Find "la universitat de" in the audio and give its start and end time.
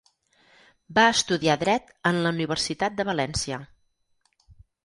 2.23-3.09